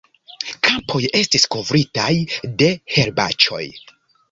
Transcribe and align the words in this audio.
Kampoj 0.67 1.01
estis 1.19 1.45
kovritaj 1.57 2.09
de 2.63 2.73
herbaĉoj. 2.97 3.65